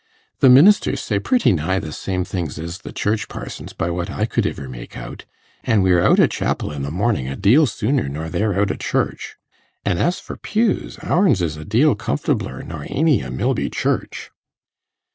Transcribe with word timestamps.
The 0.39 0.49
ministers 0.49 0.99
say 0.99 1.19
pretty 1.19 1.51
nigh 1.51 1.77
the 1.77 1.91
same 1.91 2.23
things 2.25 2.57
as 2.57 2.79
the 2.79 2.91
Church 2.91 3.27
parsons, 3.29 3.71
by 3.71 3.91
what 3.91 4.09
I 4.09 4.25
could 4.25 4.47
iver 4.47 4.67
make 4.67 4.97
out, 4.97 5.25
an' 5.63 5.83
we're 5.83 6.01
out 6.03 6.19
o' 6.19 6.25
chapel 6.25 6.71
i' 6.71 6.79
the 6.79 6.89
mornin' 6.89 7.27
a 7.27 7.35
deal 7.35 7.67
sooner 7.67 8.09
nor 8.09 8.27
they're 8.27 8.59
out 8.59 8.71
o' 8.71 8.75
church. 8.77 9.35
An' 9.85 9.99
as 9.99 10.19
for 10.19 10.37
pews, 10.37 10.97
ourn's 11.03 11.43
is 11.43 11.55
a 11.55 11.65
deal 11.65 11.93
comfortabler 11.95 12.63
nor 12.65 12.83
aeny 12.85 13.23
i' 13.23 13.29
Milby 13.29 13.69
Church. 13.69 14.31